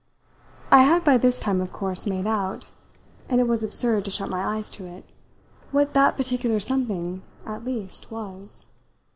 [0.71, 2.65] I had by this time of course made out
[3.29, 5.05] and it was absurd to shut my eyes to it
[5.69, 8.65] what that particular something, at least, was.